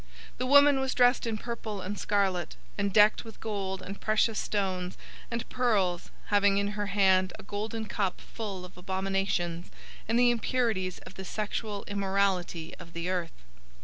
[0.31, 4.39] 017:004 The woman was dressed in purple and scarlet, and decked with gold and precious
[4.39, 4.97] stones
[5.29, 9.69] and pearls, having in her hand a golden cup full of abominations
[10.07, 13.43] and the impurities of the sexual immorality of the earth.